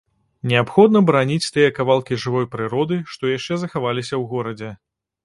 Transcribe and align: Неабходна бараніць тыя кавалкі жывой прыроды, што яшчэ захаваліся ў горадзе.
Неабходна 0.51 1.01
бараніць 1.09 1.51
тыя 1.57 1.73
кавалкі 1.77 2.17
жывой 2.23 2.47
прыроды, 2.55 2.97
што 3.17 3.23
яшчэ 3.37 3.59
захаваліся 3.65 4.11
ў 4.21 4.23
горадзе. 4.33 4.71